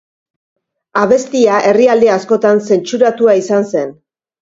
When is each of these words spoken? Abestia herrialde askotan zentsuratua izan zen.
Abestia 1.01 1.59
herrialde 1.69 2.11
askotan 2.17 2.65
zentsuratua 2.73 3.41
izan 3.45 3.73
zen. 3.73 3.99